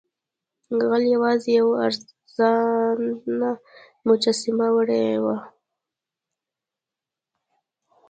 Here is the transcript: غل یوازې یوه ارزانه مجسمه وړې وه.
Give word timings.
غل 0.87 1.03
یوازې 1.15 1.51
یوه 1.59 1.73
ارزانه 1.85 3.51
مجسمه 4.07 4.67
وړې 4.75 5.05
وه. 5.23 5.37